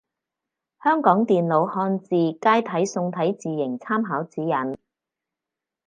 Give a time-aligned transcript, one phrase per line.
[0.83, 4.75] 香港電腦漢字楷體宋體字形參考指引